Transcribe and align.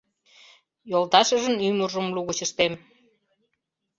Йолташыжын 0.91 1.55
ӱмыржым 1.67 2.07
лугыч 2.15 2.39
ыштем: 2.45 2.73